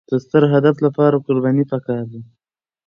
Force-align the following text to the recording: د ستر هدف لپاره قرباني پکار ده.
د 0.09 0.11
ستر 0.25 0.43
هدف 0.53 0.75
لپاره 0.85 1.21
قرباني 1.25 1.63
پکار 1.71 2.03
ده. 2.11 2.19